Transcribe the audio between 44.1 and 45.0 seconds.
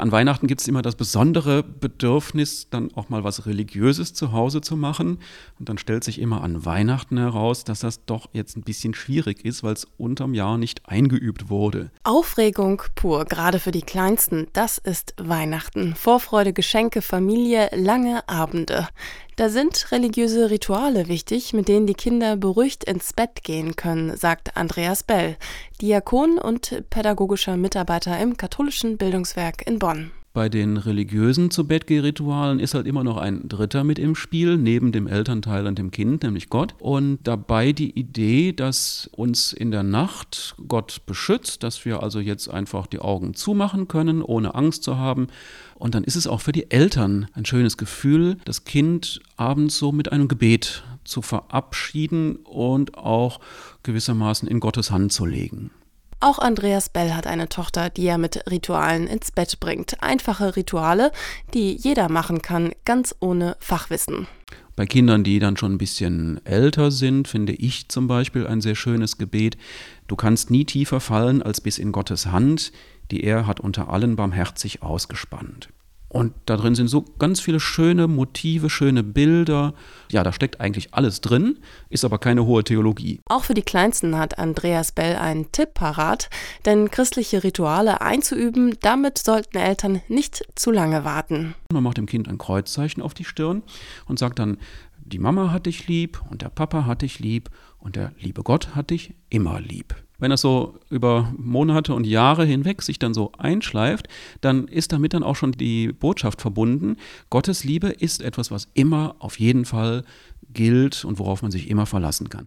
ohne Angst zu